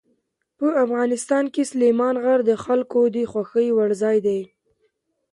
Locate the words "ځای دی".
4.01-4.39